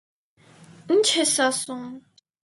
-Ի՞նչ 0.95 1.03
ես 1.17 1.33
ասում… 1.49 1.85